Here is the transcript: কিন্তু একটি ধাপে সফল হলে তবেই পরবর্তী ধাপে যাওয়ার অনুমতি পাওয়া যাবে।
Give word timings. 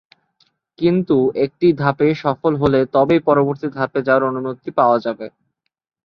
কিন্তু 0.79 1.15
একটি 1.45 1.67
ধাপে 1.81 2.07
সফল 2.23 2.53
হলে 2.61 2.79
তবেই 2.95 3.21
পরবর্তী 3.27 3.67
ধাপে 3.77 3.99
যাওয়ার 4.07 4.27
অনুমতি 4.29 4.69
পাওয়া 4.79 4.97
যাবে। 5.05 5.27